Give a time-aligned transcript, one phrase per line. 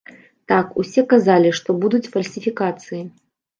[0.51, 3.01] Так, усе казалі, што будуць фальсіфікацыі.